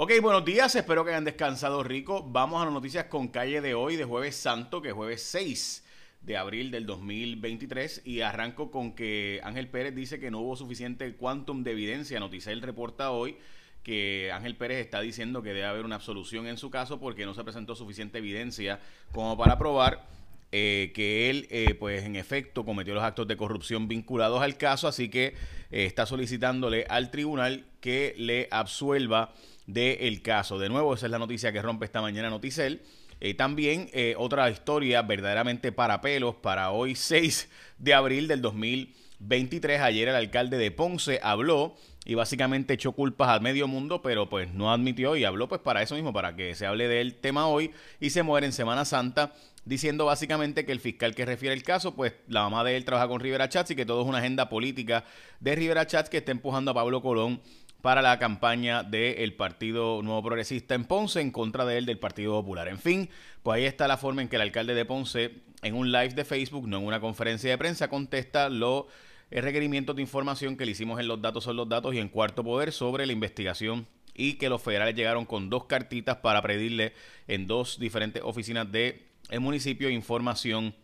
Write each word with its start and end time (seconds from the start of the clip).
Ok, 0.00 0.12
buenos 0.22 0.44
días, 0.44 0.76
espero 0.76 1.04
que 1.04 1.10
hayan 1.10 1.24
descansado 1.24 1.82
rico. 1.82 2.22
Vamos 2.24 2.62
a 2.62 2.66
las 2.66 2.72
noticias 2.72 3.06
con 3.06 3.26
calle 3.26 3.60
de 3.60 3.74
hoy, 3.74 3.96
de 3.96 4.04
jueves 4.04 4.36
santo, 4.36 4.80
que 4.80 4.90
es 4.90 4.94
jueves 4.94 5.24
6 5.24 5.84
de 6.20 6.36
abril 6.36 6.70
del 6.70 6.86
2023. 6.86 8.02
Y 8.04 8.20
arranco 8.20 8.70
con 8.70 8.92
que 8.92 9.40
Ángel 9.42 9.66
Pérez 9.66 9.96
dice 9.96 10.20
que 10.20 10.30
no 10.30 10.38
hubo 10.38 10.54
suficiente 10.54 11.16
quantum 11.16 11.64
de 11.64 11.72
evidencia. 11.72 12.20
Noticel 12.20 12.62
reporta 12.62 13.10
hoy 13.10 13.38
que 13.82 14.30
Ángel 14.32 14.54
Pérez 14.54 14.78
está 14.78 15.00
diciendo 15.00 15.42
que 15.42 15.48
debe 15.48 15.64
haber 15.64 15.84
una 15.84 15.96
absolución 15.96 16.46
en 16.46 16.58
su 16.58 16.70
caso 16.70 17.00
porque 17.00 17.26
no 17.26 17.34
se 17.34 17.42
presentó 17.42 17.74
suficiente 17.74 18.18
evidencia 18.18 18.78
como 19.10 19.36
para 19.36 19.58
probar 19.58 20.06
eh, 20.52 20.92
que 20.94 21.28
él, 21.28 21.48
eh, 21.50 21.74
pues 21.74 22.04
en 22.04 22.14
efecto, 22.14 22.64
cometió 22.64 22.94
los 22.94 23.02
actos 23.02 23.26
de 23.26 23.36
corrupción 23.36 23.88
vinculados 23.88 24.42
al 24.42 24.58
caso, 24.58 24.86
así 24.86 25.08
que 25.08 25.34
eh, 25.72 25.86
está 25.86 26.06
solicitándole 26.06 26.86
al 26.88 27.10
tribunal 27.10 27.66
que 27.80 28.14
le 28.16 28.46
absuelva 28.52 29.34
del 29.68 30.22
caso. 30.22 30.58
De 30.58 30.68
nuevo, 30.68 30.94
esa 30.94 31.06
es 31.06 31.12
la 31.12 31.18
noticia 31.18 31.52
que 31.52 31.62
rompe 31.62 31.84
esta 31.84 32.00
mañana 32.00 32.30
Noticel. 32.30 32.80
Eh, 33.20 33.34
también 33.34 33.90
eh, 33.92 34.14
otra 34.16 34.48
historia 34.50 35.02
verdaderamente 35.02 35.72
para 35.72 36.00
pelos 36.00 36.36
para 36.36 36.70
hoy 36.70 36.94
6 36.96 37.48
de 37.78 37.94
abril 37.94 38.26
del 38.28 38.40
2023. 38.40 39.80
Ayer 39.80 40.08
el 40.08 40.14
alcalde 40.14 40.56
de 40.56 40.70
Ponce 40.70 41.20
habló 41.22 41.76
y 42.06 42.14
básicamente 42.14 42.74
echó 42.74 42.92
culpas 42.92 43.28
al 43.28 43.42
medio 43.42 43.68
mundo, 43.68 44.00
pero 44.00 44.30
pues 44.30 44.54
no 44.54 44.72
admitió 44.72 45.16
y 45.16 45.24
habló 45.24 45.48
pues 45.48 45.60
para 45.60 45.82
eso 45.82 45.94
mismo, 45.94 46.14
para 46.14 46.34
que 46.34 46.54
se 46.54 46.64
hable 46.64 46.88
del 46.88 47.16
tema 47.16 47.46
hoy 47.46 47.70
y 48.00 48.10
se 48.10 48.22
muere 48.22 48.46
en 48.46 48.52
Semana 48.52 48.86
Santa 48.86 49.34
diciendo 49.66 50.06
básicamente 50.06 50.64
que 50.64 50.72
el 50.72 50.80
fiscal 50.80 51.14
que 51.14 51.26
refiere 51.26 51.54
el 51.54 51.62
caso, 51.62 51.94
pues 51.94 52.14
la 52.26 52.40
mamá 52.44 52.64
de 52.64 52.74
él 52.74 52.86
trabaja 52.86 53.06
con 53.06 53.20
Rivera 53.20 53.50
Chats 53.50 53.72
y 53.72 53.76
que 53.76 53.84
todo 53.84 54.00
es 54.00 54.08
una 54.08 54.18
agenda 54.18 54.48
política 54.48 55.04
de 55.40 55.54
Rivera 55.54 55.86
Chats 55.86 56.08
que 56.08 56.16
está 56.16 56.32
empujando 56.32 56.70
a 56.70 56.74
Pablo 56.74 57.02
Colón 57.02 57.42
para 57.82 58.02
la 58.02 58.18
campaña 58.18 58.82
del 58.82 59.34
Partido 59.34 60.02
Nuevo 60.02 60.22
Progresista 60.22 60.74
en 60.74 60.84
Ponce 60.84 61.20
en 61.20 61.30
contra 61.30 61.64
de 61.64 61.78
él 61.78 61.86
del 61.86 61.98
Partido 61.98 62.32
Popular. 62.32 62.68
En 62.68 62.78
fin, 62.78 63.08
pues 63.42 63.56
ahí 63.56 63.64
está 63.64 63.86
la 63.86 63.96
forma 63.96 64.22
en 64.22 64.28
que 64.28 64.36
el 64.36 64.42
alcalde 64.42 64.74
de 64.74 64.84
Ponce 64.84 65.42
en 65.62 65.74
un 65.74 65.92
live 65.92 66.10
de 66.10 66.24
Facebook, 66.24 66.66
no 66.66 66.78
en 66.78 66.86
una 66.86 67.00
conferencia 67.00 67.50
de 67.50 67.58
prensa, 67.58 67.88
contesta 67.88 68.48
los 68.48 68.86
requerimientos 69.30 69.94
de 69.94 70.02
información 70.02 70.56
que 70.56 70.64
le 70.64 70.72
hicimos 70.72 70.98
en 70.98 71.06
los 71.06 71.20
datos 71.20 71.44
son 71.44 71.56
los 71.56 71.68
datos 71.68 71.94
y 71.94 71.98
en 71.98 72.08
cuarto 72.08 72.42
poder 72.42 72.72
sobre 72.72 73.06
la 73.06 73.12
investigación 73.12 73.86
y 74.14 74.34
que 74.34 74.48
los 74.48 74.60
federales 74.62 74.94
llegaron 74.94 75.26
con 75.26 75.48
dos 75.48 75.66
cartitas 75.66 76.16
para 76.16 76.42
pedirle 76.42 76.92
en 77.28 77.46
dos 77.46 77.78
diferentes 77.78 78.22
oficinas 78.24 78.70
del 78.72 79.00
municipio 79.38 79.90
información 79.90 80.74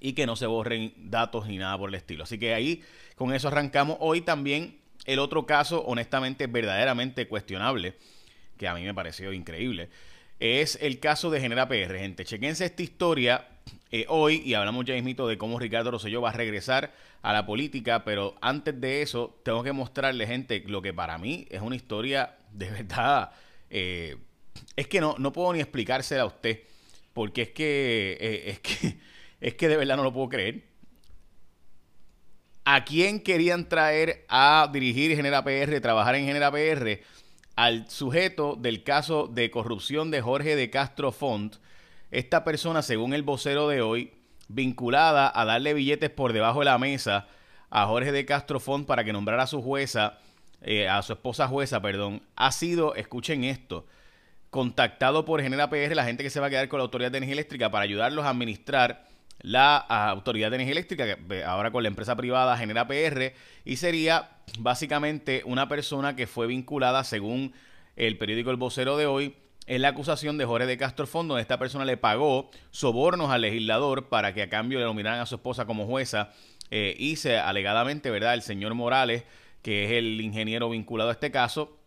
y 0.00 0.14
que 0.14 0.26
no 0.26 0.36
se 0.36 0.46
borren 0.46 0.94
datos 0.96 1.46
ni 1.46 1.58
nada 1.58 1.76
por 1.76 1.90
el 1.90 1.94
estilo. 1.94 2.24
Así 2.24 2.38
que 2.38 2.54
ahí 2.54 2.82
con 3.14 3.34
eso 3.34 3.48
arrancamos. 3.48 3.98
Hoy 4.00 4.22
también 4.22 4.78
el 5.06 5.18
otro 5.18 5.46
caso, 5.46 5.82
honestamente, 5.84 6.46
verdaderamente 6.46 7.26
cuestionable, 7.28 7.94
que 8.58 8.68
a 8.68 8.74
mí 8.74 8.82
me 8.82 8.94
pareció 8.94 9.32
increíble, 9.32 9.88
es 10.38 10.78
el 10.82 10.98
caso 10.98 11.30
de 11.30 11.40
Genera 11.40 11.68
PR. 11.68 11.98
Gente, 11.98 12.24
chequense 12.24 12.66
esta 12.66 12.82
historia 12.82 13.48
eh, 13.90 14.04
hoy 14.08 14.42
y 14.44 14.54
hablamos 14.54 14.84
ya 14.84 14.94
mismito 14.94 15.26
de 15.26 15.38
cómo 15.38 15.58
Ricardo 15.58 15.90
Rosselló 15.90 16.20
va 16.20 16.30
a 16.30 16.32
regresar 16.32 16.92
a 17.22 17.32
la 17.32 17.46
política, 17.46 18.04
pero 18.04 18.36
antes 18.40 18.78
de 18.80 19.02
eso 19.02 19.38
tengo 19.42 19.62
que 19.62 19.72
mostrarle, 19.72 20.26
gente, 20.26 20.62
lo 20.66 20.82
que 20.82 20.92
para 20.92 21.18
mí 21.18 21.46
es 21.50 21.60
una 21.60 21.76
historia 21.76 22.36
de 22.52 22.70
verdad... 22.70 23.30
Eh, 23.70 24.16
es 24.74 24.86
que 24.88 25.00
no, 25.00 25.16
no 25.18 25.32
puedo 25.32 25.52
ni 25.52 25.60
explicársela 25.60 26.22
a 26.22 26.26
usted, 26.26 26.60
porque 27.12 27.42
es 27.42 27.50
que, 27.50 28.16
eh, 28.20 28.50
es 28.50 28.60
que, 28.60 28.96
es 29.40 29.54
que 29.54 29.68
de 29.68 29.76
verdad 29.76 29.96
no 29.96 30.02
lo 30.02 30.12
puedo 30.12 30.28
creer. 30.28 30.64
¿A 32.68 32.84
quién 32.84 33.20
querían 33.20 33.68
traer 33.68 34.24
a 34.28 34.68
dirigir 34.72 35.14
Genera 35.14 35.44
PR, 35.44 35.80
trabajar 35.80 36.16
en 36.16 36.26
Genera 36.26 36.50
PR? 36.50 37.00
Al 37.54 37.88
sujeto 37.88 38.56
del 38.56 38.82
caso 38.82 39.28
de 39.28 39.52
corrupción 39.52 40.10
de 40.10 40.20
Jorge 40.20 40.56
de 40.56 40.68
Castro 40.68 41.12
Font. 41.12 41.58
Esta 42.10 42.42
persona, 42.42 42.82
según 42.82 43.14
el 43.14 43.22
vocero 43.22 43.68
de 43.68 43.82
hoy, 43.82 44.14
vinculada 44.48 45.30
a 45.32 45.44
darle 45.44 45.74
billetes 45.74 46.10
por 46.10 46.32
debajo 46.32 46.58
de 46.58 46.64
la 46.64 46.76
mesa 46.78 47.28
a 47.70 47.86
Jorge 47.86 48.10
de 48.10 48.26
Castro 48.26 48.58
Font 48.58 48.84
para 48.84 49.04
que 49.04 49.12
nombrara 49.12 49.44
a 49.44 49.46
su 49.46 49.62
jueza, 49.62 50.18
eh, 50.60 50.88
a 50.88 51.00
su 51.02 51.12
esposa 51.12 51.46
jueza, 51.46 51.80
perdón, 51.80 52.20
ha 52.34 52.50
sido, 52.50 52.96
escuchen 52.96 53.44
esto, 53.44 53.86
contactado 54.50 55.24
por 55.24 55.40
Genera 55.40 55.70
PR, 55.70 55.94
la 55.94 56.04
gente 56.04 56.24
que 56.24 56.30
se 56.30 56.40
va 56.40 56.48
a 56.48 56.50
quedar 56.50 56.66
con 56.66 56.78
la 56.80 56.84
Autoridad 56.84 57.12
de 57.12 57.18
Energía 57.18 57.34
Eléctrica 57.34 57.70
para 57.70 57.84
ayudarlos 57.84 58.24
a 58.24 58.30
administrar 58.30 59.05
la 59.40 59.76
Autoridad 59.76 60.50
de 60.50 60.56
Energía 60.56 60.72
Eléctrica, 60.72 61.16
que 61.16 61.44
ahora 61.44 61.70
con 61.70 61.82
la 61.82 61.88
empresa 61.88 62.16
privada 62.16 62.56
genera 62.56 62.86
PR, 62.86 63.34
y 63.64 63.76
sería 63.76 64.30
básicamente 64.58 65.42
una 65.44 65.68
persona 65.68 66.16
que 66.16 66.26
fue 66.26 66.46
vinculada, 66.46 67.04
según 67.04 67.52
el 67.96 68.18
periódico 68.18 68.50
El 68.50 68.56
Vocero 68.56 68.96
de 68.96 69.06
hoy, 69.06 69.36
en 69.66 69.82
la 69.82 69.88
acusación 69.88 70.38
de 70.38 70.44
Jorge 70.44 70.66
de 70.66 70.78
Castro 70.78 71.06
Fondo, 71.06 71.34
donde 71.34 71.42
esta 71.42 71.58
persona 71.58 71.84
le 71.84 71.96
pagó 71.96 72.50
sobornos 72.70 73.30
al 73.30 73.42
legislador 73.42 74.08
para 74.08 74.32
que 74.32 74.42
a 74.42 74.48
cambio 74.48 74.78
le 74.78 74.84
nominaran 74.84 75.20
a 75.20 75.26
su 75.26 75.36
esposa 75.36 75.66
como 75.66 75.86
jueza, 75.86 76.30
eh, 76.70 76.94
y 76.98 77.16
se 77.16 77.38
alegadamente, 77.38 78.10
¿verdad?, 78.10 78.34
el 78.34 78.42
señor 78.42 78.74
Morales, 78.74 79.24
que 79.62 79.84
es 79.84 79.90
el 79.92 80.20
ingeniero 80.20 80.70
vinculado 80.70 81.10
a 81.10 81.12
este 81.12 81.30
caso, 81.30 81.78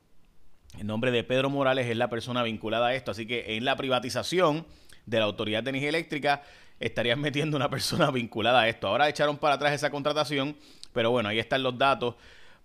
el 0.78 0.86
nombre 0.86 1.12
de 1.12 1.24
Pedro 1.24 1.50
Morales 1.50 1.88
es 1.88 1.98
la 1.98 2.10
persona 2.10 2.44
vinculada 2.44 2.88
a 2.88 2.96
esto, 2.96 3.12
así 3.12 3.26
que 3.26 3.58
en 3.58 3.66
la 3.66 3.76
privatización 3.76 4.66
de 5.06 5.20
la 5.20 5.26
Autoridad 5.26 5.64
de 5.64 5.72
Energía 5.72 5.90
Eléctrica 5.90 6.44
estarían 6.80 7.20
metiendo 7.20 7.58
una 7.58 7.70
persona 7.70 8.12
vinculada 8.12 8.62
a 8.62 8.70
esto. 8.70 8.88
Ahora 8.88 9.10
echaron 9.10 9.38
para 9.38 9.56
atrás 9.56 9.74
esa 9.74 9.90
contratación, 9.90 10.56
pero 10.94 11.12
bueno, 11.12 11.30
ahí 11.30 11.40
están 11.40 11.64
los 11.64 11.78
datos 11.78 12.16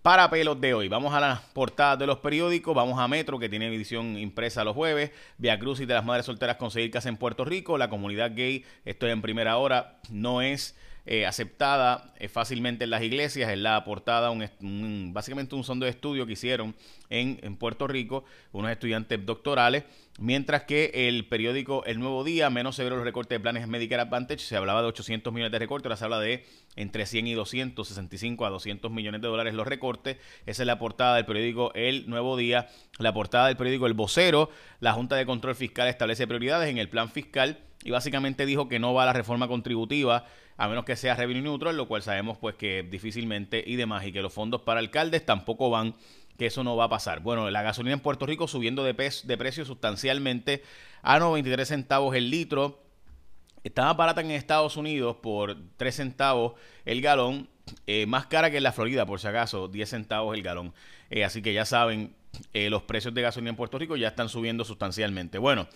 para 0.03 0.29
pelos 0.29 0.61
de 0.61 0.75
hoy. 0.75 0.89
Vamos 0.89 1.15
a 1.15 1.21
las 1.21 1.41
portadas 1.41 1.99
de 1.99 2.07
los 2.07 2.19
periódicos, 2.19 2.75
vamos 2.75 2.99
a 2.99 3.09
Metro, 3.09 3.39
que 3.39 3.49
tiene 3.49 3.69
edición 3.69 4.19
impresa 4.19 4.63
los 4.63 4.75
jueves, 4.75 5.13
Via 5.39 5.59
Cruz 5.59 5.81
y 5.81 5.87
de 5.87 5.95
las 5.95 6.05
Madres 6.05 6.27
Solteras 6.27 6.57
conseguir 6.57 6.91
casa 6.91 7.09
en 7.09 7.17
Puerto 7.17 7.45
Rico, 7.45 7.79
la 7.79 7.89
comunidad 7.89 8.33
gay, 8.35 8.65
estoy 8.85 9.13
en 9.13 9.23
primera 9.23 9.57
hora, 9.57 9.97
no 10.11 10.43
es 10.43 10.77
eh, 11.07 11.27
aceptada 11.27 12.15
eh, 12.19 12.29
fácilmente 12.29 12.85
en 12.85 12.91
las 12.91 13.03
iglesias. 13.03 13.51
Es 13.51 13.59
la 13.59 13.85
portada, 13.85 14.31
un, 14.31 15.13
básicamente 15.13 15.55
un 15.55 15.65
sondeo 15.65 15.85
de 15.85 15.91
estudio 15.91 16.27
que 16.27 16.33
hicieron 16.33 16.75
en, 17.11 17.39
en, 17.43 17.57
Puerto 17.57 17.87
Rico, 17.87 18.25
unos 18.53 18.71
estudiantes 18.71 19.25
doctorales. 19.27 19.85
Mientras 20.19 20.63
que 20.63 20.93
el 20.95 21.27
periódico 21.27 21.85
El 21.85 21.99
Nuevo 21.99 22.25
Día, 22.25 22.49
menos 22.49 22.77
severo 22.77 22.97
los 22.97 23.05
recortes 23.05 23.37
de 23.37 23.41
planes 23.41 23.67
Medicare 23.69 24.03
Advantage, 24.03 24.41
se 24.41 24.57
hablaba 24.57 24.81
de 24.81 24.89
800 24.89 25.33
millones 25.33 25.53
de 25.53 25.59
recortes, 25.59 25.87
ahora 25.87 25.97
se 25.97 26.05
habla 26.05 26.21
de 26.21 26.47
entre 26.77 27.07
100 27.07 27.27
y 27.27 27.35
265 27.35 28.47
a 28.47 28.51
200 28.51 28.91
millones 28.91 29.21
de 29.21 29.29
dólares 29.29 29.55
los 29.55 29.67
recortes. 29.67 30.19
Esa 30.47 30.63
es 30.63 30.67
la 30.67 30.79
portada 30.79 31.17
del 31.17 31.27
periódico 31.27 31.73
El 31.75 32.09
Nuevo 32.09 32.37
Día. 32.37 32.69
La 32.99 33.13
portada 33.13 33.47
del 33.47 33.57
periódico 33.57 33.87
El 33.87 33.95
Vocero, 33.95 34.51
la 34.81 34.93
Junta 34.93 35.17
de 35.17 35.27
Control 35.27 35.55
Fiscal 35.55 35.89
establece 35.89 36.27
prioridades 36.27 36.71
en 36.71 36.79
el 36.79 36.89
plan 36.89 37.11
fiscal 37.11 37.59
y 37.85 37.91
básicamente 37.91 38.47
dijo 38.47 38.69
que 38.69 38.79
no 38.79 38.95
va 38.95 39.03
a 39.03 39.07
la 39.07 39.13
reforma 39.13 39.47
contributiva 39.47 40.27
a 40.57 40.69
menos 40.69 40.85
que 40.85 40.97
sea 40.97 41.15
revenue 41.15 41.43
neutral, 41.43 41.77
lo 41.77 41.89
cual 41.89 42.03
sabemos 42.03 42.39
pues 42.39 42.55
que 42.55 42.83
difícilmente 42.83 43.63
y 43.67 43.77
demás, 43.77 44.07
y 44.07 44.13
que 44.13 44.23
los 44.23 44.33
fondos 44.33 44.63
para 44.63 44.81
alcaldes 44.81 45.27
tampoco 45.27 45.71
van, 45.71 45.95
que 46.39 46.47
eso 46.47 46.65
no 46.65 46.77
va 46.77 46.85
a 46.85 46.89
pasar. 46.89 47.21
Bueno, 47.21 47.51
la 47.51 47.63
gasolina 47.63 47.95
en 47.95 48.01
Puerto 48.01 48.27
Rico 48.27 48.49
subiendo 48.49 48.85
de, 48.85 48.93
de 48.93 49.37
precio 49.37 49.65
sustancialmente 49.65 50.63
a 51.03 51.19
93 51.19 51.67
centavos 51.67 52.15
el 52.15 52.31
litro. 52.31 52.84
Estaba 53.65 53.95
barata 53.95 54.21
en 54.21 54.31
Estados 54.31 54.77
Unidos 54.77 55.17
por 55.23 55.57
3 55.79 55.95
centavos 55.95 56.53
el 56.85 57.01
galón, 57.01 57.49
eh, 57.87 58.05
más 58.05 58.27
cara 58.27 58.51
que 58.51 58.59
en 58.59 58.63
la 58.63 58.73
Florida, 58.73 59.07
por 59.07 59.21
si 59.21 59.27
acaso, 59.27 59.69
10 59.69 59.89
centavos 59.89 60.37
el 60.37 60.43
galón. 60.43 60.75
Eh, 61.09 61.25
así 61.25 61.41
que 61.41 61.55
ya 61.55 61.65
saben, 61.65 62.15
eh, 62.53 62.69
los 62.69 62.83
precios 62.83 63.15
de 63.15 63.23
gasolina 63.23 63.51
en 63.51 63.57
Puerto 63.57 63.79
Rico 63.79 63.97
ya 63.97 64.09
están 64.09 64.29
subiendo 64.29 64.65
sustancialmente. 64.65 65.39
Bueno, 65.39 65.67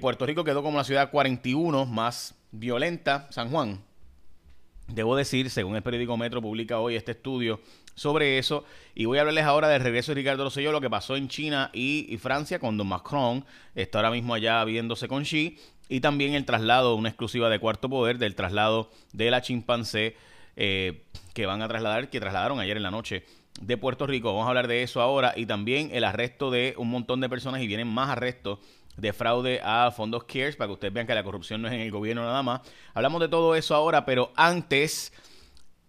Puerto 0.00 0.24
Rico 0.24 0.42
quedó 0.42 0.62
como 0.62 0.78
la 0.78 0.84
ciudad 0.84 1.10
41 1.10 1.86
más 1.86 2.34
violenta, 2.50 3.26
San 3.30 3.50
Juan, 3.50 3.82
Debo 4.88 5.16
decir, 5.16 5.48
según 5.48 5.76
el 5.76 5.82
periódico 5.82 6.16
Metro 6.16 6.42
publica 6.42 6.78
hoy 6.78 6.96
este 6.96 7.12
estudio 7.12 7.60
sobre 7.94 8.38
eso, 8.38 8.64
y 8.94 9.04
voy 9.04 9.18
a 9.18 9.20
hablarles 9.22 9.44
ahora 9.44 9.68
del 9.68 9.82
regreso 9.82 10.12
de 10.12 10.16
Ricardo 10.16 10.44
Rosselló, 10.44 10.72
lo 10.72 10.80
que 10.80 10.90
pasó 10.90 11.16
en 11.16 11.28
China 11.28 11.70
y, 11.72 12.16
Francia 12.18 12.58
con 12.58 12.76
Don 12.76 12.88
Macron, 12.88 13.44
está 13.74 13.98
ahora 13.98 14.10
mismo 14.10 14.34
allá 14.34 14.64
viéndose 14.64 15.08
con 15.08 15.24
Xi, 15.24 15.58
y 15.88 16.00
también 16.00 16.34
el 16.34 16.44
traslado, 16.44 16.94
una 16.94 17.10
exclusiva 17.10 17.50
de 17.50 17.58
Cuarto 17.58 17.88
Poder, 17.88 18.18
del 18.18 18.34
traslado 18.34 18.90
de 19.12 19.30
la 19.30 19.42
chimpancé 19.42 20.16
eh, 20.56 21.02
que 21.34 21.46
van 21.46 21.62
a 21.62 21.68
trasladar, 21.68 22.08
que 22.08 22.20
trasladaron 22.20 22.60
ayer 22.60 22.76
en 22.76 22.82
la 22.82 22.90
noche 22.90 23.24
de 23.60 23.76
Puerto 23.76 24.06
Rico. 24.06 24.32
Vamos 24.32 24.46
a 24.46 24.48
hablar 24.48 24.68
de 24.68 24.82
eso 24.82 25.00
ahora, 25.02 25.34
y 25.36 25.46
también 25.46 25.90
el 25.92 26.04
arresto 26.04 26.50
de 26.50 26.74
un 26.78 26.90
montón 26.90 27.20
de 27.20 27.28
personas, 27.28 27.60
y 27.60 27.66
vienen 27.66 27.88
más 27.88 28.08
arrestos 28.08 28.58
de 28.96 29.12
fraude 29.12 29.60
a 29.62 29.90
fondos 29.90 30.24
CARES, 30.24 30.56
para 30.56 30.68
que 30.68 30.74
ustedes 30.74 30.94
vean 30.94 31.06
que 31.06 31.14
la 31.14 31.24
corrupción 31.24 31.62
no 31.62 31.68
es 31.68 31.74
en 31.74 31.80
el 31.80 31.90
gobierno 31.90 32.22
nada 32.24 32.42
más. 32.42 32.60
Hablamos 32.94 33.20
de 33.20 33.28
todo 33.28 33.54
eso 33.54 33.74
ahora, 33.74 34.04
pero 34.04 34.32
antes, 34.36 35.12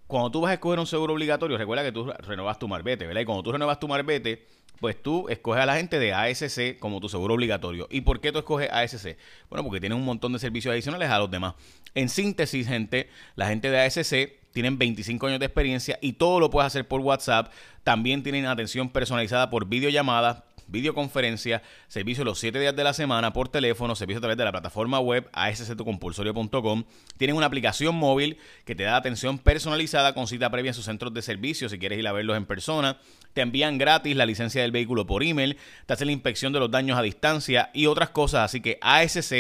cuando 0.08 0.32
tú 0.32 0.42
vas 0.42 0.52
a 0.52 0.54
escoger 0.56 0.80
un 0.80 0.88
seguro 0.88 1.14
obligatorio, 1.14 1.58
recuerda 1.58 1.84
que 1.84 1.92
tú 1.92 2.06
renovas 2.06 2.60
tu 2.60 2.68
marbete, 2.68 3.08
¿verdad? 3.08 3.22
Y 3.22 3.26
cuando 3.26 3.44
tú 3.44 3.52
renovas 3.52 3.80
tu 3.80 3.88
marbete, 3.88 4.46
pues 4.80 5.02
tú 5.02 5.30
escoges 5.30 5.64
a 5.64 5.66
la 5.66 5.76
gente 5.78 5.98
de 5.98 6.14
ASC 6.14 6.78
como 6.80 7.00
tu 7.00 7.08
seguro 7.08 7.34
obligatorio. 7.36 7.88
¿Y 7.90 8.02
por 8.02 8.20
qué 8.20 8.32
tú 8.32 8.40
escoges 8.40 8.70
ASC? 8.70 9.16
Bueno, 9.50 9.64
porque 9.64 9.80
tienen 9.80 9.98
un 9.98 10.06
montón 10.06 10.34
de 10.34 10.40
servicios 10.40 10.74
adicionales 10.74 11.10
a 11.10 11.20
los 11.20 11.32
demás. 11.32 11.56
En 11.96 12.10
síntesis, 12.10 12.68
gente, 12.68 13.10
la 13.36 13.48
gente 13.48 13.70
de 13.70 13.80
ASC 13.80 14.34
tienen 14.52 14.78
25 14.78 15.28
años 15.28 15.40
de 15.40 15.46
experiencia 15.46 15.98
y 16.02 16.14
todo 16.14 16.40
lo 16.40 16.50
puedes 16.50 16.68
hacer 16.68 16.88
por 16.88 17.02
WhatsApp. 17.02 17.52
También 17.84 18.24
tienen 18.24 18.46
atención 18.46 18.90
personalizada 18.90 19.50
por 19.50 19.68
videollamada 19.68 20.46
videoconferencia, 20.68 21.62
servicio 21.88 22.24
los 22.24 22.40
7 22.40 22.60
días 22.60 22.76
de 22.76 22.84
la 22.84 22.94
semana 22.94 23.34
por 23.34 23.50
teléfono, 23.50 23.96
servicio 23.96 24.20
a 24.20 24.22
través 24.22 24.38
de 24.38 24.46
la 24.46 24.52
plataforma 24.52 25.00
web 25.00 25.30
asctocompulsorio.com. 25.34 26.84
Tienen 27.18 27.36
una 27.36 27.46
aplicación 27.46 27.96
móvil 27.96 28.38
que 28.66 28.76
te 28.76 28.84
da 28.84 28.96
atención 28.96 29.38
personalizada 29.40 30.14
con 30.14 30.28
cita 30.28 30.50
previa 30.50 30.70
en 30.70 30.76
sus 30.76 30.86
centros 30.86 31.14
de 31.14 31.22
servicio 31.22 31.70
si 31.70 31.80
quieres 31.80 32.00
ir 32.00 32.08
a 32.08 32.12
verlos 32.12 32.38
en 32.38 32.46
persona. 32.46 32.98
Te 33.34 33.42
envían 33.42 33.78
gratis 33.78 34.16
la 34.16 34.26
licencia 34.26 34.62
del 34.62 34.72
vehículo 34.72 35.06
por 35.06 35.24
email, 35.24 35.58
te 35.86 35.94
hacen 35.94 36.08
la 36.08 36.14
inspección 36.14 36.54
de 36.54 36.60
los 36.60 36.72
daños 36.72 36.98
a 36.98 37.02
distancia 37.02 37.70
y 37.74 37.88
otras 37.88 38.10
cosas. 38.10 38.46
Así 38.46 38.62
que 38.62 38.78
ASC 38.82 39.32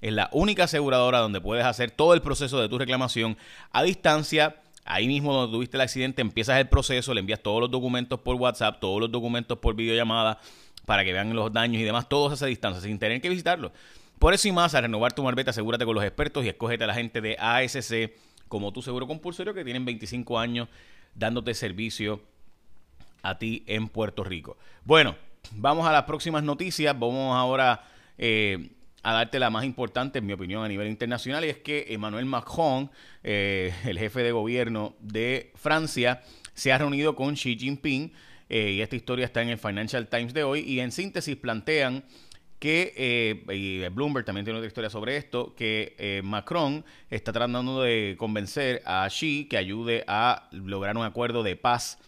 es 0.00 0.12
la 0.12 0.30
única 0.32 0.64
aseguradora 0.64 1.18
donde 1.18 1.40
puedes 1.40 1.64
hacer 1.64 1.90
todo 1.90 2.14
el 2.14 2.22
proceso 2.22 2.60
de 2.60 2.68
tu 2.68 2.78
reclamación 2.78 3.36
a 3.72 3.82
distancia 3.82 4.56
Ahí 4.90 5.06
mismo 5.06 5.32
donde 5.32 5.52
tuviste 5.56 5.76
el 5.76 5.82
accidente 5.82 6.20
empiezas 6.20 6.58
el 6.58 6.68
proceso, 6.68 7.14
le 7.14 7.20
envías 7.20 7.40
todos 7.40 7.60
los 7.60 7.70
documentos 7.70 8.18
por 8.20 8.34
WhatsApp, 8.36 8.80
todos 8.80 9.00
los 9.00 9.12
documentos 9.12 9.58
por 9.58 9.76
videollamada 9.76 10.40
para 10.90 11.04
que 11.04 11.12
vean 11.12 11.32
los 11.36 11.52
daños 11.52 11.80
y 11.80 11.84
demás, 11.84 12.08
todos 12.08 12.32
a 12.32 12.34
esa 12.34 12.46
distancia, 12.46 12.82
sin 12.82 12.98
tener 12.98 13.20
que 13.20 13.28
visitarlo. 13.28 13.70
Por 14.18 14.34
eso 14.34 14.48
y 14.48 14.50
más, 14.50 14.74
a 14.74 14.80
renovar 14.80 15.12
tu 15.12 15.22
marbete, 15.22 15.50
asegúrate 15.50 15.84
con 15.84 15.94
los 15.94 16.02
expertos 16.02 16.44
y 16.44 16.48
escógete 16.48 16.82
a 16.82 16.88
la 16.88 16.94
gente 16.94 17.20
de 17.20 17.36
ASC 17.38 18.10
como 18.48 18.72
tu 18.72 18.82
seguro 18.82 19.06
compulsorio 19.06 19.54
que 19.54 19.62
tienen 19.62 19.84
25 19.84 20.36
años 20.36 20.66
dándote 21.14 21.54
servicio 21.54 22.20
a 23.22 23.38
ti 23.38 23.62
en 23.68 23.86
Puerto 23.86 24.24
Rico. 24.24 24.56
Bueno, 24.84 25.14
vamos 25.52 25.86
a 25.86 25.92
las 25.92 26.02
próximas 26.06 26.42
noticias. 26.42 26.92
Vamos 26.98 27.36
ahora 27.36 27.84
eh, 28.18 28.72
a 29.04 29.12
darte 29.12 29.38
la 29.38 29.48
más 29.48 29.64
importante, 29.64 30.18
en 30.18 30.26
mi 30.26 30.32
opinión, 30.32 30.64
a 30.64 30.68
nivel 30.68 30.88
internacional, 30.88 31.44
y 31.44 31.50
es 31.50 31.58
que 31.58 31.86
Emmanuel 31.90 32.24
Macron, 32.24 32.90
eh, 33.22 33.72
el 33.84 33.96
jefe 33.96 34.24
de 34.24 34.32
gobierno 34.32 34.96
de 34.98 35.52
Francia, 35.54 36.20
se 36.52 36.72
ha 36.72 36.78
reunido 36.78 37.14
con 37.14 37.34
Xi 37.34 37.56
Jinping, 37.56 38.12
eh, 38.50 38.72
y 38.72 38.80
esta 38.82 38.96
historia 38.96 39.24
está 39.24 39.40
en 39.40 39.48
el 39.48 39.58
Financial 39.58 40.06
Times 40.08 40.34
de 40.34 40.44
hoy, 40.44 40.60
y 40.60 40.80
en 40.80 40.92
síntesis 40.92 41.36
plantean 41.36 42.04
que, 42.58 42.92
eh, 42.96 43.54
y 43.54 43.88
Bloomberg 43.88 44.26
también 44.26 44.44
tiene 44.44 44.58
otra 44.58 44.68
historia 44.68 44.90
sobre 44.90 45.16
esto, 45.16 45.54
que 45.54 46.20
Macron 46.22 46.84
está 47.08 47.32
tratando 47.32 47.80
de 47.80 48.16
convencer 48.18 48.82
a 48.84 49.08
Xi 49.08 49.46
que 49.48 49.56
ayude 49.56 50.04
a 50.06 50.50
lograr 50.52 50.98
un 50.98 51.04
acuerdo 51.04 51.42
de 51.42 51.56
paz 51.56 51.98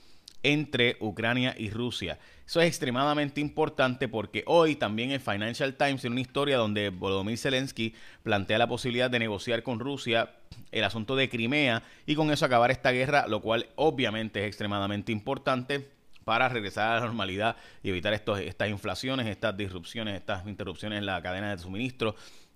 entre 0.43 0.97
Ucrania 1.01 1.55
y 1.57 1.71
Rusia. 1.71 2.19
Eso 2.47 2.61
es 2.61 2.69
extremadamente 2.69 3.41
importante 3.41 4.09
porque 4.09 4.43
hoy 4.47 4.77
también 4.77 5.11
el 5.11 5.21
Financial 5.21 5.75
Times 5.75 6.01
tiene 6.01 6.15
una 6.15 6.21
historia 6.21 6.57
donde 6.59 6.91
Volodymyr 6.91 7.39
Zelensky 7.39 7.95
plantea 8.23 8.59
la 8.59 8.67
posibilidad 8.67 9.11
de 9.11 9.21
negociar 9.21 9.63
con 9.63 9.79
Rusia 9.79 10.35
el 10.71 10.85
asunto 10.85 11.17
de 11.17 11.29
Crimea 11.29 11.83
y 12.05 12.15
con 12.15 12.31
eso 12.31 12.45
acabar 12.45 12.71
esta 12.71 12.91
guerra, 12.91 13.27
lo 13.27 13.41
cual 13.41 13.69
obviamente 13.77 14.41
es 14.41 14.47
extremadamente 14.49 15.13
importante 15.13 15.89
para 16.25 16.49
regresar 16.49 16.93
a 16.93 16.95
la 16.97 17.07
normalidad 17.07 17.57
y 17.83 17.91
evitar 17.91 18.13
estos, 18.13 18.41
estas 18.41 18.69
inflaciones, 18.69 19.27
estas 19.27 19.57
disrupciones, 19.57 20.17
estas 20.17 20.47
interrupciones 20.47 20.99
en 20.99 21.07
la 21.07 21.21
cadena 21.23 21.51
de 21.51 21.59
suministro, 21.59 22.15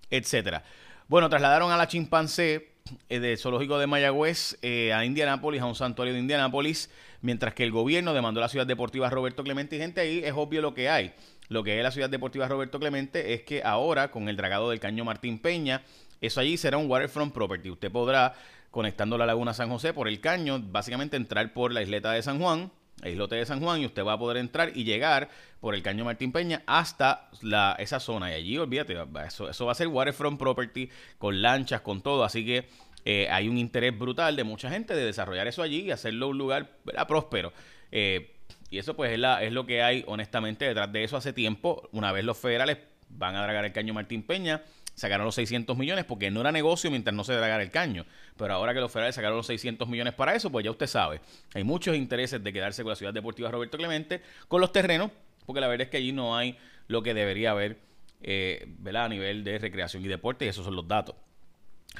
etcétera. 0.09 0.63
Bueno, 1.07 1.29
trasladaron 1.29 1.71
a 1.71 1.77
la 1.77 1.87
chimpancé 1.87 2.71
eh, 3.09 3.19
del 3.19 3.37
zoológico 3.37 3.77
de 3.79 3.87
Mayagüez 3.87 4.57
eh, 4.61 4.93
a 4.93 5.05
Indianápolis, 5.05 5.61
a 5.61 5.65
un 5.65 5.75
santuario 5.75 6.13
de 6.13 6.19
Indianápolis, 6.19 6.89
mientras 7.21 7.53
que 7.53 7.63
el 7.63 7.71
gobierno 7.71 8.13
demandó 8.13 8.39
a 8.39 8.43
la 8.43 8.49
ciudad 8.49 8.67
deportiva 8.67 9.09
Roberto 9.09 9.43
Clemente 9.43 9.75
y 9.75 9.79
gente 9.79 10.01
ahí 10.01 10.21
es 10.23 10.33
obvio 10.35 10.61
lo 10.61 10.73
que 10.73 10.89
hay. 10.89 11.13
Lo 11.49 11.63
que 11.63 11.77
es 11.77 11.83
la 11.83 11.91
ciudad 11.91 12.09
deportiva 12.09 12.47
Roberto 12.47 12.79
Clemente 12.79 13.33
es 13.33 13.43
que 13.43 13.63
ahora 13.63 14.11
con 14.11 14.27
el 14.27 14.35
dragado 14.35 14.69
del 14.69 14.79
caño 14.79 15.05
Martín 15.05 15.39
Peña, 15.39 15.81
eso 16.19 16.41
allí 16.41 16.57
será 16.57 16.77
un 16.77 16.89
waterfront 16.89 17.33
property. 17.33 17.69
Usted 17.69 17.91
podrá, 17.91 18.33
conectando 18.69 19.17
la 19.17 19.25
laguna 19.25 19.53
San 19.53 19.69
José 19.69 19.93
por 19.93 20.07
el 20.07 20.19
caño, 20.19 20.59
básicamente 20.61 21.15
entrar 21.15 21.53
por 21.53 21.71
la 21.71 21.81
isleta 21.81 22.11
de 22.11 22.21
San 22.21 22.39
Juan, 22.39 22.71
el 23.03 23.13
islote 23.13 23.35
de 23.35 23.45
San 23.45 23.59
Juan, 23.59 23.81
y 23.81 23.85
usted 23.85 24.03
va 24.03 24.13
a 24.13 24.19
poder 24.19 24.37
entrar 24.37 24.71
y 24.75 24.83
llegar 24.83 25.29
por 25.59 25.75
el 25.75 25.83
caño 25.83 26.05
Martín 26.05 26.31
Peña 26.31 26.63
hasta 26.65 27.29
la, 27.41 27.75
esa 27.79 27.99
zona. 27.99 28.31
Y 28.31 28.35
allí, 28.35 28.57
olvídate, 28.57 28.97
eso, 29.25 29.49
eso 29.49 29.65
va 29.65 29.71
a 29.71 29.75
ser 29.75 29.87
waterfront 29.87 30.39
property 30.39 30.89
con 31.17 31.41
lanchas, 31.41 31.81
con 31.81 32.01
todo. 32.01 32.23
Así 32.23 32.45
que 32.45 32.67
eh, 33.05 33.27
hay 33.29 33.47
un 33.47 33.57
interés 33.57 33.97
brutal 33.97 34.35
de 34.35 34.43
mucha 34.43 34.69
gente 34.69 34.95
de 34.95 35.05
desarrollar 35.05 35.47
eso 35.47 35.61
allí 35.61 35.81
y 35.81 35.91
hacerlo 35.91 36.27
un 36.27 36.37
lugar 36.37 36.71
próspero. 37.07 37.53
Eh, 37.91 38.33
y 38.69 38.79
eso 38.79 38.95
pues 38.95 39.11
es, 39.11 39.19
la, 39.19 39.43
es 39.43 39.53
lo 39.53 39.65
que 39.65 39.81
hay 39.81 40.03
honestamente 40.07 40.65
detrás 40.65 40.91
de 40.91 41.03
eso 41.03 41.17
hace 41.17 41.33
tiempo. 41.33 41.87
Una 41.93 42.11
vez 42.11 42.25
los 42.25 42.37
federales 42.37 42.77
van 43.09 43.35
a 43.35 43.43
dragar 43.43 43.63
el 43.63 43.71
caño 43.71 43.93
Martín 43.93 44.23
Peña, 44.23 44.61
sacaron 44.97 45.25
los 45.25 45.35
600 45.35 45.77
millones 45.77 46.05
porque 46.05 46.31
no 46.31 46.41
era 46.41 46.51
negocio 46.51 46.89
mientras 46.89 47.15
no 47.15 47.23
se 47.23 47.33
dragara 47.33 47.61
el 47.61 47.69
caño. 47.69 48.05
Pero 48.35 48.55
ahora 48.55 48.73
que 48.73 48.79
los 48.79 48.91
federales 48.91 49.15
sacaron 49.15 49.37
los 49.37 49.45
600 49.45 49.87
millones 49.87 50.15
para 50.15 50.35
eso, 50.35 50.51
pues 50.51 50.65
ya 50.65 50.71
usted 50.71 50.87
sabe, 50.87 51.21
hay 51.53 51.63
muchos 51.63 51.95
intereses 51.95 52.43
de 52.43 52.51
quedarse 52.51 52.83
con 52.83 52.89
la 52.89 52.95
ciudad 52.95 53.13
deportiva 53.13 53.51
Roberto 53.51 53.77
Clemente, 53.77 54.21
con 54.47 54.59
los 54.59 54.71
terrenos, 54.71 55.11
porque 55.45 55.61
la 55.61 55.67
verdad 55.67 55.85
es 55.85 55.91
que 55.91 55.97
allí 55.97 56.11
no 56.11 56.35
hay 56.35 56.57
lo 56.87 57.03
que 57.03 57.13
debería 57.13 57.51
haber 57.51 57.77
eh, 58.21 58.67
a 58.91 59.07
nivel 59.07 59.43
de 59.43 59.59
recreación 59.59 60.03
y 60.03 60.07
deporte, 60.07 60.45
y 60.45 60.47
esos 60.47 60.65
son 60.65 60.75
los 60.75 60.87
datos. 60.87 61.15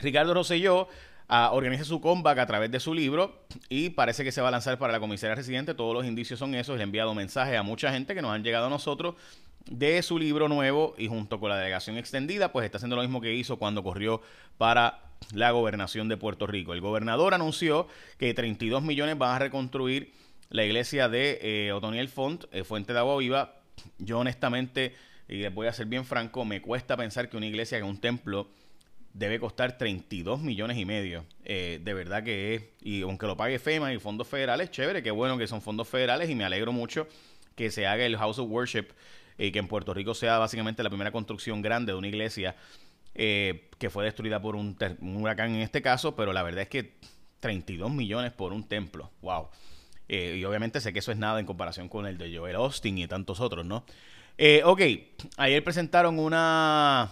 Ricardo 0.01 0.33
Rosselló 0.33 0.87
ah, 1.27 1.51
organiza 1.53 1.85
su 1.85 2.01
comeback 2.01 2.39
a 2.39 2.47
través 2.47 2.71
de 2.71 2.79
su 2.79 2.95
libro 2.95 3.45
y 3.69 3.91
parece 3.91 4.23
que 4.23 4.31
se 4.31 4.41
va 4.41 4.47
a 4.47 4.51
lanzar 4.51 4.79
para 4.79 4.91
la 4.91 4.99
comisaría 4.99 5.35
residente. 5.35 5.75
Todos 5.75 5.93
los 5.93 6.05
indicios 6.05 6.39
son 6.39 6.55
esos. 6.55 6.77
Le 6.77 6.81
ha 6.81 6.85
enviado 6.85 7.13
mensajes 7.13 7.57
a 7.57 7.63
mucha 7.63 7.91
gente 7.91 8.15
que 8.15 8.21
nos 8.21 8.31
han 8.31 8.43
llegado 8.43 8.67
a 8.67 8.69
nosotros 8.69 9.15
de 9.69 10.01
su 10.01 10.17
libro 10.17 10.47
nuevo 10.47 10.95
y 10.97 11.07
junto 11.07 11.39
con 11.39 11.49
la 11.49 11.57
delegación 11.57 11.97
extendida, 11.97 12.51
pues 12.51 12.65
está 12.65 12.77
haciendo 12.77 12.95
lo 12.95 13.01
mismo 13.01 13.21
que 13.21 13.33
hizo 13.33 13.57
cuando 13.57 13.83
corrió 13.83 14.21
para 14.57 15.01
la 15.33 15.51
gobernación 15.51 16.07
de 16.07 16.17
Puerto 16.17 16.47
Rico. 16.47 16.73
El 16.73 16.81
gobernador 16.81 17.33
anunció 17.33 17.87
que 18.17 18.33
32 18.33 18.83
millones 18.83 19.17
van 19.17 19.35
a 19.35 19.39
reconstruir 19.39 20.13
la 20.49 20.63
iglesia 20.63 21.09
de 21.09 21.39
eh, 21.41 21.71
Otoniel 21.73 22.07
Font, 22.07 22.45
eh, 22.51 22.63
Fuente 22.63 22.93
de 22.93 22.99
Agua 22.99 23.17
Viva. 23.17 23.55
Yo 23.97 24.19
honestamente, 24.19 24.95
y 25.27 25.37
les 25.37 25.53
voy 25.53 25.67
a 25.67 25.73
ser 25.73 25.87
bien 25.87 26.05
franco, 26.05 26.45
me 26.45 26.61
cuesta 26.61 26.95
pensar 26.95 27.29
que 27.29 27.37
una 27.37 27.47
iglesia, 27.47 27.77
que 27.77 27.83
un 27.83 27.99
templo, 27.99 28.47
debe 29.13 29.39
costar 29.39 29.77
32 29.77 30.41
millones 30.41 30.77
y 30.77 30.85
medio. 30.85 31.25
Eh, 31.43 31.81
de 31.83 31.93
verdad 31.93 32.23
que 32.23 32.55
es, 32.55 32.63
y 32.81 33.01
aunque 33.01 33.25
lo 33.25 33.35
pague 33.35 33.59
FEMA 33.59 33.93
y 33.93 33.99
fondos 33.99 34.27
federales, 34.27 34.71
chévere, 34.71 35.01
qué 35.01 35.11
bueno 35.11 35.37
que 35.37 35.47
son 35.47 35.61
fondos 35.61 35.87
federales 35.87 36.29
y 36.29 36.35
me 36.35 36.45
alegro 36.45 36.71
mucho 36.71 37.07
que 37.55 37.71
se 37.71 37.87
haga 37.87 38.05
el 38.05 38.15
House 38.17 38.37
of 38.37 38.49
Worship 38.49 38.89
y 39.37 39.51
que 39.51 39.59
en 39.59 39.67
Puerto 39.67 39.93
Rico 39.93 40.13
sea 40.13 40.37
básicamente 40.37 40.83
la 40.83 40.89
primera 40.89 41.11
construcción 41.11 41.61
grande 41.61 41.91
de 41.91 41.97
una 41.97 42.07
iglesia 42.07 42.55
eh, 43.15 43.69
que 43.77 43.89
fue 43.89 44.05
destruida 44.05 44.41
por 44.41 44.55
un, 44.55 44.77
huracán 45.01 45.55
en 45.55 45.61
este 45.61 45.81
caso, 45.81 46.15
pero 46.15 46.33
la 46.33 46.43
verdad 46.43 46.63
es 46.63 46.69
que 46.69 46.95
32 47.39 47.91
millones 47.91 48.31
por 48.31 48.53
un 48.53 48.67
templo, 48.67 49.11
wow. 49.21 49.49
Eh, 50.09 50.37
y 50.39 50.45
obviamente 50.45 50.79
sé 50.79 50.93
que 50.93 50.99
eso 50.99 51.11
es 51.11 51.17
nada 51.17 51.39
en 51.39 51.45
comparación 51.45 51.89
con 51.89 52.07
el 52.07 52.17
de 52.17 52.35
Joel 52.35 52.55
Austin 52.55 52.97
y 52.97 53.07
tantos 53.07 53.39
otros, 53.39 53.65
¿no? 53.65 53.85
ok, 54.65 54.81
ayer 55.37 55.63
presentaron 55.63 56.19
una 56.19 57.11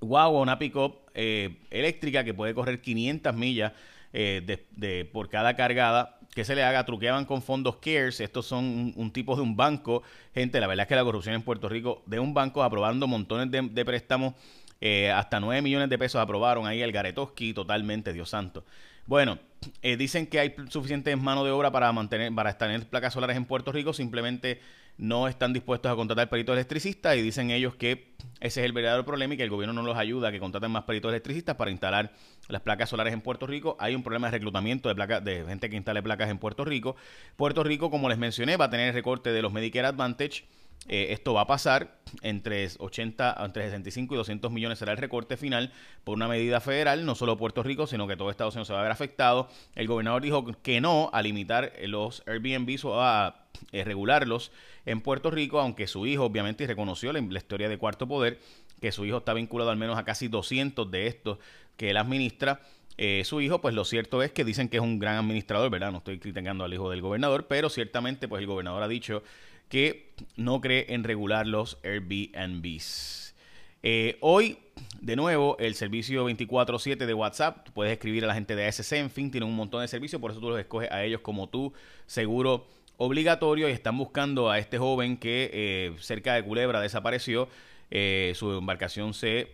wow, 0.00 0.40
una 0.40 0.58
pick-up 0.58 0.96
eh, 1.14 1.58
eléctrica 1.70 2.24
que 2.24 2.34
puede 2.34 2.54
correr 2.54 2.80
500 2.80 3.34
millas 3.34 3.72
eh, 4.12 4.58
de, 4.72 5.04
por 5.04 5.28
cada 5.28 5.54
cargada 5.54 6.18
que 6.34 6.44
se 6.44 6.54
le 6.54 6.62
haga, 6.62 6.84
truqueaban 6.84 7.24
con 7.24 7.42
fondos 7.42 7.76
CARES, 7.76 8.20
estos 8.20 8.46
son 8.46 8.92
un, 8.96 9.10
tipo 9.12 9.34
de 9.36 9.42
un 9.42 9.56
banco, 9.56 10.02
gente, 10.34 10.60
la 10.60 10.66
verdad 10.66 10.84
es 10.84 10.88
que 10.88 10.96
la 10.96 11.04
corrupción 11.04 11.34
en 11.34 11.42
Puerto 11.42 11.68
Rico, 11.68 12.02
de 12.06 12.20
un 12.20 12.34
banco 12.34 12.62
aprobando 12.62 13.06
montones 13.06 13.50
de, 13.50 13.84
préstamos, 13.84 14.34
eh, 14.80 15.10
hasta 15.10 15.40
9 15.40 15.60
millones 15.62 15.90
de 15.90 15.98
pesos 15.98 16.20
aprobaron 16.20 16.66
ahí 16.66 16.82
el 16.82 16.92
Garetoski, 16.92 17.52
totalmente, 17.52 18.12
Dios 18.12 18.30
santo. 18.30 18.64
Bueno, 19.06 19.38
dicen 19.82 20.26
que 20.26 20.38
hay 20.38 20.54
suficiente 20.68 21.14
mano 21.16 21.44
de 21.44 21.50
obra 21.50 21.72
para 21.72 21.92
mantener, 21.92 22.32
para 22.32 22.56
tener 22.56 22.88
placas 22.88 23.12
solares 23.12 23.36
en 23.36 23.44
Puerto 23.44 23.72
Rico, 23.72 23.92
simplemente 23.92 24.60
no 25.00 25.28
están 25.28 25.54
dispuestos 25.54 25.90
a 25.90 25.96
contratar 25.96 26.28
peritos 26.28 26.52
electricistas 26.52 27.16
y 27.16 27.22
dicen 27.22 27.50
ellos 27.50 27.74
que 27.74 28.12
ese 28.40 28.60
es 28.60 28.66
el 28.66 28.72
verdadero 28.72 29.06
problema 29.06 29.32
y 29.32 29.38
que 29.38 29.42
el 29.42 29.48
gobierno 29.48 29.72
no 29.72 29.82
los 29.82 29.96
ayuda 29.96 30.28
a 30.28 30.32
que 30.32 30.38
contraten 30.38 30.70
más 30.70 30.84
peritos 30.84 31.08
electricistas 31.08 31.56
para 31.56 31.70
instalar 31.70 32.12
las 32.48 32.60
placas 32.60 32.90
solares 32.90 33.14
en 33.14 33.22
Puerto 33.22 33.46
Rico. 33.46 33.78
Hay 33.80 33.94
un 33.94 34.02
problema 34.02 34.26
de 34.26 34.32
reclutamiento 34.32 34.90
de 34.90 34.94
placas 34.94 35.24
de 35.24 35.46
gente 35.46 35.70
que 35.70 35.76
instale 35.76 36.02
placas 36.02 36.28
en 36.28 36.36
Puerto 36.36 36.66
Rico. 36.66 36.96
Puerto 37.36 37.64
Rico, 37.64 37.90
como 37.90 38.10
les 38.10 38.18
mencioné, 38.18 38.58
va 38.58 38.66
a 38.66 38.70
tener 38.70 38.88
el 38.88 38.94
recorte 38.94 39.32
de 39.32 39.40
los 39.40 39.52
Medicare 39.54 39.88
Advantage. 39.88 40.44
Eh, 40.88 41.08
esto 41.12 41.34
va 41.34 41.42
a 41.42 41.46
pasar 41.46 41.98
entre 42.22 42.66
80, 42.78 43.36
entre 43.44 43.64
65 43.64 44.14
y 44.14 44.16
200 44.16 44.50
millones 44.50 44.78
será 44.78 44.92
el 44.92 44.98
recorte 44.98 45.36
final 45.36 45.72
por 46.04 46.16
una 46.16 46.26
medida 46.26 46.60
federal, 46.60 47.04
no 47.04 47.14
solo 47.14 47.36
Puerto 47.36 47.62
Rico, 47.62 47.86
sino 47.86 48.08
que 48.08 48.16
todo 48.16 48.30
Estados 48.30 48.54
Unidos 48.54 48.68
se 48.68 48.72
va 48.72 48.80
a 48.80 48.82
ver 48.82 48.92
afectado. 48.92 49.48
El 49.74 49.86
gobernador 49.86 50.22
dijo 50.22 50.44
que 50.62 50.80
no 50.80 51.10
a 51.12 51.22
limitar 51.22 51.72
los 51.82 52.22
Airbnb 52.26 52.84
o 52.86 53.00
a 53.00 53.44
eh, 53.72 53.84
regularlos 53.84 54.52
en 54.86 55.00
Puerto 55.00 55.30
Rico, 55.30 55.60
aunque 55.60 55.86
su 55.86 56.06
hijo 56.06 56.24
obviamente 56.24 56.66
reconoció 56.66 57.12
la, 57.12 57.20
historia 57.20 57.68
de 57.68 57.78
Cuarto 57.78 58.08
Poder, 58.08 58.38
que 58.80 58.90
su 58.90 59.04
hijo 59.04 59.18
está 59.18 59.34
vinculado 59.34 59.70
al 59.70 59.76
menos 59.76 59.98
a 59.98 60.04
casi 60.04 60.28
200 60.28 60.90
de 60.90 61.06
estos 61.06 61.38
que 61.76 61.90
él 61.90 61.98
administra. 61.98 62.60
Eh, 62.96 63.22
su 63.24 63.40
hijo, 63.40 63.60
pues 63.60 63.74
lo 63.74 63.84
cierto 63.84 64.22
es 64.22 64.32
que 64.32 64.44
dicen 64.44 64.68
que 64.68 64.78
es 64.78 64.82
un 64.82 64.98
gran 64.98 65.16
administrador, 65.16 65.70
¿verdad? 65.70 65.92
No 65.92 65.98
estoy 65.98 66.18
criticando 66.18 66.64
al 66.64 66.72
hijo 66.72 66.90
del 66.90 67.00
gobernador, 67.00 67.46
pero 67.46 67.68
ciertamente 67.68 68.28
pues 68.28 68.40
el 68.40 68.46
gobernador 68.46 68.82
ha 68.82 68.88
dicho 68.88 69.22
que 69.70 70.12
no 70.36 70.60
cree 70.60 70.92
en 70.92 71.04
regular 71.04 71.46
los 71.46 71.78
Airbnbs. 71.82 73.34
Eh, 73.82 74.18
hoy, 74.20 74.58
de 75.00 75.16
nuevo, 75.16 75.56
el 75.58 75.74
servicio 75.74 76.28
24-7 76.28 77.06
de 77.06 77.14
WhatsApp, 77.14 77.68
puedes 77.70 77.92
escribir 77.92 78.24
a 78.24 78.26
la 78.26 78.34
gente 78.34 78.54
de 78.54 78.66
ASC, 78.66 78.92
en 78.92 79.10
fin, 79.10 79.30
tienen 79.30 79.48
un 79.48 79.56
montón 79.56 79.80
de 79.80 79.88
servicios, 79.88 80.20
por 80.20 80.32
eso 80.32 80.40
tú 80.40 80.50
los 80.50 80.58
escoges 80.58 80.90
a 80.90 81.02
ellos 81.04 81.22
como 81.22 81.48
tú, 81.48 81.72
seguro 82.06 82.66
obligatorio 82.98 83.68
y 83.68 83.72
están 83.72 83.96
buscando 83.96 84.50
a 84.50 84.58
este 84.58 84.76
joven 84.76 85.16
que 85.16 85.50
eh, 85.54 85.96
cerca 86.00 86.34
de 86.34 86.44
Culebra 86.44 86.80
desapareció. 86.80 87.48
Eh, 87.92 88.32
su 88.36 88.52
embarcación 88.52 89.14
se 89.14 89.52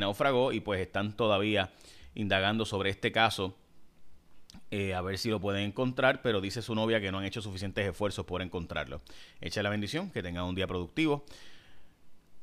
naufragó 0.00 0.52
y 0.52 0.60
pues 0.60 0.80
están 0.80 1.14
todavía 1.14 1.72
indagando 2.14 2.64
sobre 2.64 2.90
este 2.90 3.12
caso. 3.12 3.54
A 4.94 5.00
ver 5.00 5.18
si 5.18 5.30
lo 5.30 5.40
pueden 5.40 5.62
encontrar, 5.62 6.22
pero 6.22 6.40
dice 6.40 6.62
su 6.62 6.74
novia 6.74 7.00
que 7.00 7.10
no 7.12 7.18
han 7.18 7.24
hecho 7.24 7.42
suficientes 7.42 7.86
esfuerzos 7.86 8.24
por 8.26 8.42
encontrarlo. 8.42 9.00
Echa 9.40 9.62
la 9.62 9.70
bendición, 9.70 10.10
que 10.10 10.22
tengan 10.22 10.44
un 10.44 10.54
día 10.54 10.66
productivo. 10.66 11.24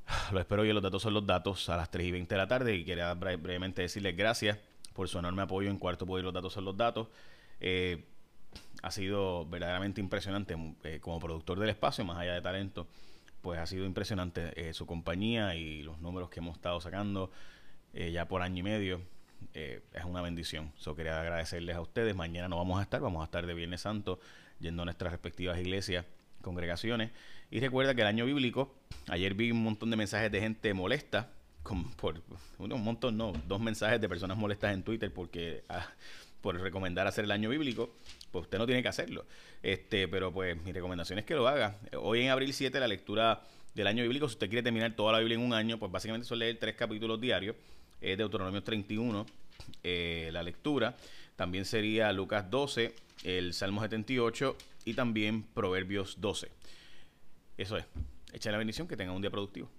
Lo 0.32 0.40
espero 0.40 0.66
y 0.66 0.74
los 0.74 0.84
datos 0.84 1.02
son 1.02 1.14
los 1.14 1.26
datos 1.26 1.70
a 1.70 1.78
las 1.78 1.90
3 1.90 2.08
y 2.08 2.12
20 2.12 2.34
de 2.34 2.38
la 2.38 2.48
tarde 2.48 2.76
y 2.76 2.84
quería 2.84 3.14
brevemente 3.14 3.82
decirles 3.82 4.16
gracias 4.18 4.58
por 4.94 5.10
su 5.10 5.20
enorme 5.20 5.42
apoyo 5.42 5.70
en 5.70 5.78
Cuarto 5.78 6.06
Poder 6.06 6.24
los 6.24 6.34
datos 6.34 6.54
son 6.54 6.66
los 6.66 6.78
datos. 6.78 7.08
Eh, 7.60 8.06
ha 8.82 8.92
sido 8.92 9.46
verdaderamente 9.46 10.02
impresionante 10.02 10.56
eh, 10.84 11.00
como 11.00 11.20
productor 11.20 11.60
del 11.60 11.70
espacio, 11.70 12.06
más 12.06 12.18
allá 12.18 12.34
de 12.34 12.42
talento, 12.42 12.88
pues 13.42 13.60
ha 13.60 13.66
sido 13.66 13.86
impresionante 13.86 14.52
eh, 14.56 14.74
su 14.74 14.86
compañía 14.86 15.56
y 15.56 15.82
los 15.84 16.00
números 16.00 16.30
que 16.30 16.40
hemos 16.40 16.56
estado 16.56 16.80
sacando 16.82 17.32
ya 17.94 18.28
por 18.28 18.42
año 18.42 18.62
y 18.62 18.64
medio. 18.64 19.02
Es 19.54 20.06
una 20.06 20.22
bendición. 20.22 20.72
So, 20.78 20.96
quería 20.96 21.20
agradecerles 21.20 21.76
a 21.76 21.82
ustedes. 21.82 22.16
Mañana 22.16 22.48
no 22.48 22.58
vamos 22.58 22.80
a 22.80 22.84
estar, 22.84 23.02
vamos 23.02 23.22
a 23.22 23.26
estar 23.26 23.46
de 23.46 23.54
Viernes 23.54 23.82
Santo 23.82 24.20
yendo 24.60 24.84
a 24.84 24.86
nuestras 24.86 25.12
respectivas 25.12 25.60
iglesias, 25.60 26.06
congregaciones. 26.42 27.12
Y 27.52 27.60
recuerda 27.60 27.94
que 27.94 28.02
el 28.02 28.08
año 28.08 28.26
bíblico, 28.26 28.74
ayer 29.08 29.34
vi 29.34 29.52
un 29.52 29.64
montón 29.64 29.90
de 29.90 29.98
mensajes 29.98 30.32
de 30.32 30.40
gente 30.40 30.74
molesta, 30.74 31.30
con, 31.64 31.92
por 31.92 32.22
un 32.60 32.84
montón, 32.84 33.18
no, 33.18 33.34
dos 33.48 33.62
mensajes 33.62 34.00
de 34.02 34.10
personas 34.10 34.38
molestas 34.38 34.74
en 34.74 34.84
Twitter 34.84 35.14
porque 35.14 35.64
ah, 35.70 35.88
por 36.42 36.60
recomendar 36.60 37.08
hacer 37.08 37.24
el 37.24 37.32
año 37.32 37.50
bíblico, 37.50 37.96
pues 38.32 38.44
usted 38.44 38.58
no 38.58 38.66
tiene 38.66 38.84
que 38.84 38.90
hacerlo. 38.90 39.26
Este, 39.62 40.08
pero 40.10 40.32
pues 40.32 40.62
mi 40.64 40.74
recomendación 40.74 41.20
es 41.20 41.26
que 41.26 41.36
lo 41.36 41.48
haga. 41.48 41.78
Hoy 41.98 42.22
en 42.22 42.30
abril 42.30 42.54
7 42.54 42.80
la 42.80 42.88
lectura 42.88 43.42
del 43.74 43.88
año 43.88 44.04
bíblico, 44.04 44.28
si 44.28 44.34
usted 44.34 44.50
quiere 44.50 44.62
terminar 44.62 44.94
toda 44.94 45.14
la 45.14 45.20
Biblia 45.20 45.36
en 45.36 45.42
un 45.42 45.54
año, 45.54 45.80
pues 45.80 45.92
básicamente 45.92 46.28
son 46.28 46.40
leer 46.40 46.58
tres 46.60 46.76
capítulos 46.76 47.20
diarios, 47.20 47.56
de 48.10 48.18
Deuteronomio 48.18 48.64
31, 48.64 49.26
eh, 49.84 50.30
la 50.32 50.44
lectura, 50.44 50.96
también 51.36 51.66
sería 51.66 52.12
Lucas 52.14 52.50
12, 52.50 52.94
el 53.24 53.54
Salmo 53.54 53.82
78 53.82 54.56
y 54.86 54.94
también 54.94 55.44
Proverbios 55.44 56.20
12. 56.20 56.50
Eso 57.58 57.78
es. 57.78 57.86
Echa 58.34 58.52
la 58.52 58.58
bendición, 58.58 58.88
que 58.88 58.98
tenga 58.98 59.12
un 59.12 59.22
día 59.22 59.32
productivo. 59.32 59.70